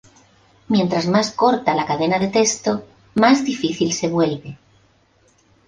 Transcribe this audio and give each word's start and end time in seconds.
Mientras 0.67 1.05
más 1.07 1.29
corta 1.31 1.75
la 1.75 1.85
cadena 1.85 2.17
de 2.17 2.29
texto, 2.29 2.83
más 3.13 3.43
difícil 3.45 3.93
se 3.93 4.07
vuelve. 4.07 4.57